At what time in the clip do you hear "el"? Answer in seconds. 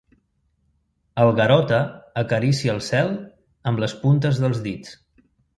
1.25-1.29, 2.77-2.83